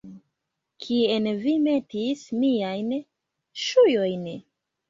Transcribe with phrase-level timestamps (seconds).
[0.85, 2.91] Kien vi metis miajn
[3.67, 4.29] ŝuojn?